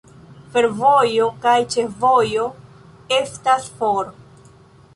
Fervojo 0.53 1.27
kaj 1.43 1.53
ĉefvojo 1.75 2.47
estas 3.19 3.69
for. 3.83 4.11